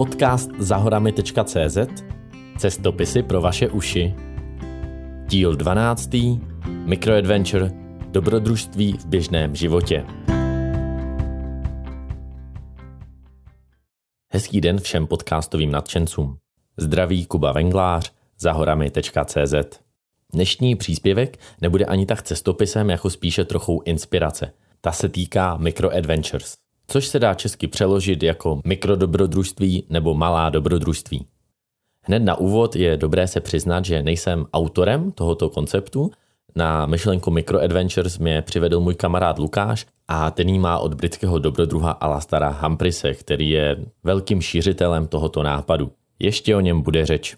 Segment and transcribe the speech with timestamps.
[0.00, 1.78] podcast zahorami.cz
[2.58, 4.14] Cestopisy pro vaše uši
[5.26, 6.10] Díl 12.
[6.66, 7.70] Microadventure
[8.10, 10.04] Dobrodružství v běžném životě
[14.32, 16.36] Hezký den všem podcastovým nadšencům.
[16.76, 19.54] Zdraví Kuba Venglář, zahorami.cz
[20.32, 24.52] Dnešní příspěvek nebude ani tak cestopisem, jako spíše trochou inspirace.
[24.80, 26.59] Ta se týká microadventures
[26.90, 31.26] což se dá česky přeložit jako mikrodobrodružství nebo malá dobrodružství.
[32.06, 36.10] Hned na úvod je dobré se přiznat, že nejsem autorem tohoto konceptu.
[36.56, 41.90] Na myšlenku Microadventures mě přivedl můj kamarád Lukáš a ten jí má od britského dobrodruha
[41.90, 45.92] Alastara Humprise, který je velkým šířitelem tohoto nápadu.
[46.18, 47.36] Ještě o něm bude řeč.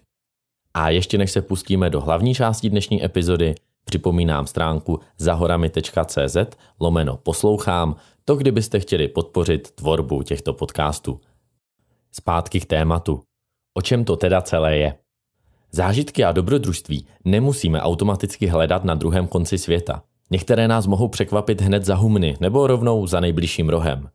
[0.74, 6.36] A ještě než se pustíme do hlavní části dnešní epizody, připomínám stránku zahorami.cz
[6.80, 11.20] lomeno poslouchám, to kdybyste chtěli podpořit tvorbu těchto podcastů.
[12.12, 13.20] Zpátky k tématu.
[13.74, 14.94] O čem to teda celé je?
[15.72, 20.02] Zážitky a dobrodružství nemusíme automaticky hledat na druhém konci světa.
[20.30, 24.08] Některé nás mohou překvapit hned za humny nebo rovnou za nejbližším rohem.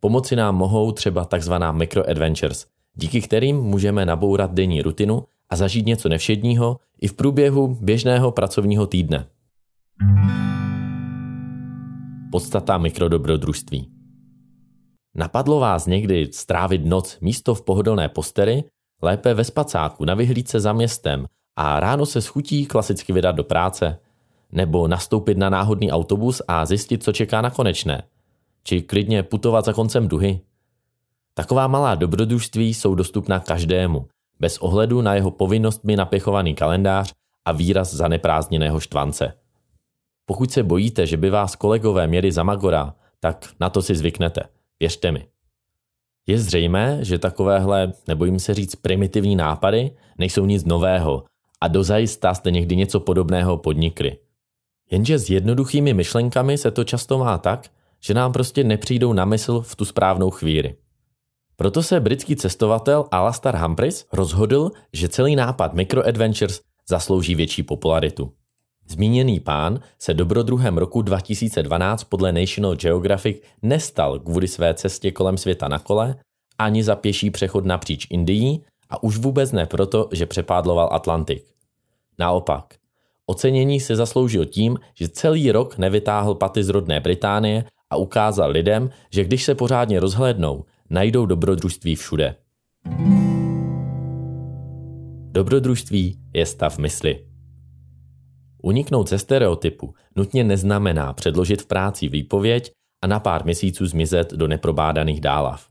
[0.00, 6.08] Pomoci nám mohou třeba takzvaná microadventures, díky kterým můžeme nabourat denní rutinu a zažít něco
[6.08, 9.26] nevšedního i v průběhu běžného pracovního týdne.
[12.38, 13.90] Podstata mikrodobrodružství.
[15.16, 18.64] Napadlo vás někdy strávit noc místo v pohodlné postery,
[19.02, 23.98] lépe ve spacáku na vyhlídce za městem a ráno se schutí klasicky vydat do práce?
[24.52, 28.02] Nebo nastoupit na náhodný autobus a zjistit, co čeká na konečné?
[28.64, 30.40] Či klidně putovat za koncem duhy?
[31.34, 34.08] Taková malá dobrodružství jsou dostupná každému,
[34.40, 37.12] bez ohledu na jeho povinnostmi napěchovaný kalendář
[37.44, 39.32] a výraz zaneprázdněného štvance.
[40.28, 44.40] Pokud se bojíte, že by vás kolegové měli za magora, tak na to si zvyknete.
[44.80, 45.26] Věřte mi.
[46.26, 51.24] Je zřejmé, že takovéhle, nebojím se říct, primitivní nápady nejsou nic nového
[51.60, 54.16] a dozajista jste někdy něco podobného podnikli.
[54.90, 59.60] Jenže s jednoduchými myšlenkami se to často má tak, že nám prostě nepřijdou na mysl
[59.60, 60.74] v tu správnou chvíli.
[61.56, 68.32] Proto se britský cestovatel Alastar Humphreys rozhodl, že celý nápad Microadventures zaslouží větší popularitu.
[68.88, 75.68] Zmíněný pán se dobrodruhem roku 2012 podle National Geographic nestal kvůli své cestě kolem světa
[75.68, 76.14] na kole,
[76.58, 81.44] ani za pěší přechod napříč Indií a už vůbec ne proto, že přepádloval Atlantik.
[82.18, 82.74] Naopak,
[83.26, 88.90] ocenění se zasloužil tím, že celý rok nevytáhl paty z rodné Británie a ukázal lidem,
[89.10, 92.36] že když se pořádně rozhlédnou, najdou dobrodružství všude.
[95.32, 97.27] Dobrodružství je stav mysli.
[98.68, 104.48] Uniknout ze stereotypu nutně neznamená předložit v práci výpověď a na pár měsíců zmizet do
[104.48, 105.66] neprobádaných dálav.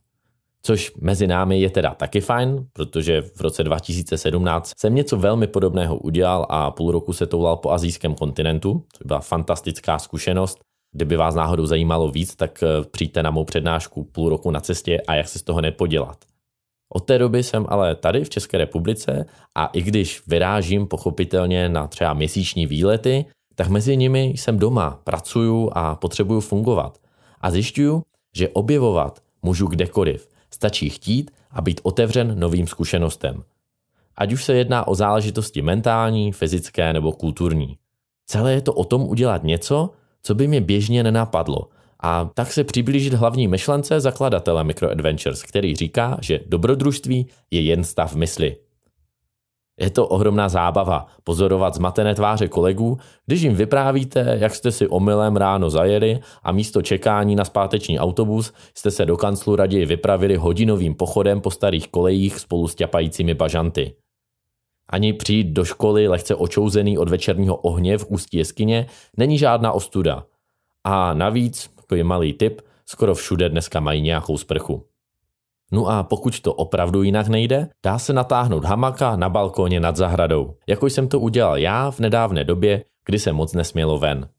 [0.61, 5.97] Což mezi námi je teda taky fajn, protože v roce 2017 jsem něco velmi podobného
[5.97, 10.59] udělal a půl roku se toulal po azijském kontinentu, což byla fantastická zkušenost.
[10.91, 15.01] Kdyby vás náhodou zajímalo víc, tak eh, přijďte na mou přednášku půl roku na cestě
[15.07, 16.17] a jak se z toho nepodělat.
[16.89, 19.25] Od té doby jsem ale tady v České republice
[19.55, 23.25] a i když vyrážím pochopitelně na třeba měsíční výlety,
[23.55, 26.97] tak mezi nimi jsem doma, pracuju a potřebuju fungovat.
[27.41, 28.03] A zjišťuju,
[28.35, 30.29] že objevovat můžu kdekoliv.
[30.51, 33.43] Stačí chtít a být otevřen novým zkušenostem.
[34.15, 37.77] Ať už se jedná o záležitosti mentální, fyzické nebo kulturní.
[38.25, 39.89] Celé je to o tom udělat něco,
[40.23, 41.69] co by mě běžně nenapadlo
[41.99, 48.15] a tak se přiblížit hlavní myšlence zakladatele Microadventures, který říká, že dobrodružství je jen stav
[48.15, 48.55] mysli.
[49.79, 55.35] Je to ohromná zábava pozorovat zmatené tváře kolegů, když jim vyprávíte, jak jste si omylem
[55.35, 60.95] ráno zajeli a místo čekání na zpáteční autobus jste se do kanclu raději vypravili hodinovým
[60.95, 63.93] pochodem po starých kolejích spolu s ťapajícími bažanty.
[64.89, 68.85] Ani přijít do školy lehce očouzený od večerního ohně v ústí jeskyně
[69.17, 70.25] není žádná ostuda.
[70.83, 74.85] A navíc takový malý tip, skoro všude dneska mají nějakou sprchu.
[75.71, 80.57] No a pokud to opravdu jinak nejde, dá se natáhnout hamaka na balkóně nad zahradou,
[80.67, 84.29] jako jsem to udělal já v nedávné době, kdy se moc nesmělo ven.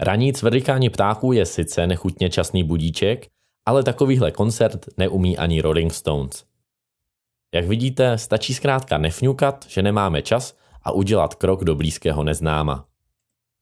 [0.00, 3.26] Raní cvrlikání ptáků je sice nechutně časný budíček,
[3.66, 6.44] ale takovýhle koncert neumí ani Rolling Stones.
[7.54, 12.86] Jak vidíte, stačí zkrátka nefňukat, že nemáme čas a udělat krok do blízkého neznáma.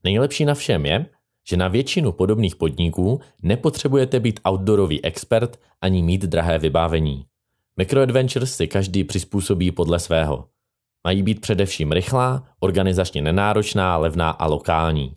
[0.05, 1.07] Nejlepší na všem je,
[1.49, 7.25] že na většinu podobných podniků nepotřebujete být outdoorový expert ani mít drahé vybavení.
[7.77, 10.45] Microadventures si každý přizpůsobí podle svého.
[11.05, 15.15] Mají být především rychlá, organizačně nenáročná, levná a lokální.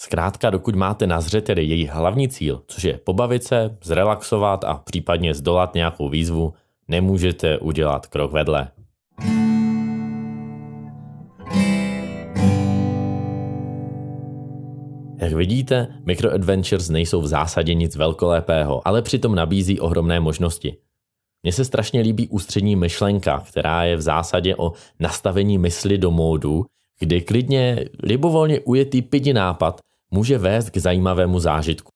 [0.00, 5.34] Zkrátka, dokud máte na zřeteli její hlavní cíl, což je pobavit se, zrelaxovat a případně
[5.34, 6.54] zdolat nějakou výzvu,
[6.88, 8.68] nemůžete udělat krok vedle.
[15.18, 20.76] Jak vidíte, microadventures nejsou v zásadě nic velkolepého, ale přitom nabízí ohromné možnosti.
[21.42, 26.64] Mně se strašně líbí ústřední myšlenka, která je v zásadě o nastavení mysli do módu,
[26.98, 29.80] kdy klidně libovolně ujetý pidi nápad
[30.10, 31.90] může vést k zajímavému zážitku.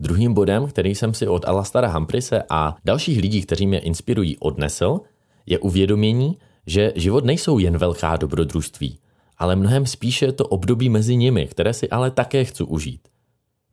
[0.00, 5.00] Druhým bodem, který jsem si od Alastara Humprise a dalších lidí, kteří mě inspirují, odnesl,
[5.46, 8.98] je uvědomění, že život nejsou jen velká dobrodružství,
[9.42, 13.08] ale mnohem spíše to období mezi nimi, které si ale také chci užít.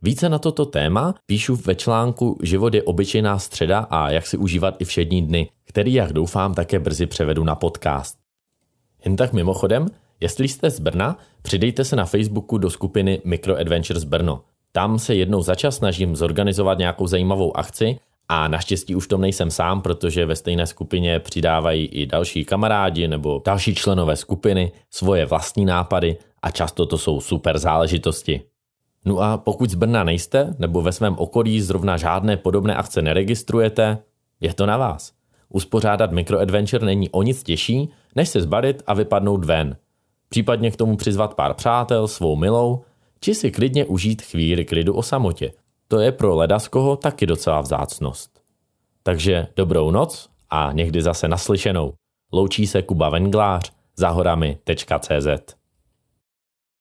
[0.02, 4.76] Více na toto téma píšu ve článku Život je obyčejná středa a jak si užívat
[4.82, 8.18] i všední dny, který, jak doufám, také brzy převedu na podcast.
[9.06, 9.88] Jen tak mimochodem,
[10.20, 14.42] jestli jste z Brna, přidejte se na Facebooku do skupiny Microadventures Brno.
[14.72, 18.00] Tam se jednou za čas snažím zorganizovat nějakou zajímavou akci
[18.30, 23.42] a naštěstí už tom nejsem sám, protože ve stejné skupině přidávají i další kamarádi nebo
[23.46, 28.42] další členové skupiny svoje vlastní nápady a často to jsou super záležitosti.
[29.06, 33.98] No a pokud z Brna nejste, nebo ve svém okolí zrovna žádné podobné akce neregistrujete,
[34.42, 35.12] je to na vás.
[35.50, 39.78] Uspořádat mikroadventure není o nic těžší, než se zbalit a vypadnout ven.
[40.30, 42.82] Případně k tomu přizvat pár přátel, svou milou,
[43.20, 45.52] či si klidně užít chvíli klidu o samotě.
[45.92, 48.42] To je pro ledaskoho taky docela vzácnost.
[49.04, 51.94] Takže dobrou noc a někdy zase naslyšenou.
[52.32, 55.59] Loučí se Kuba Venglář za horami.cz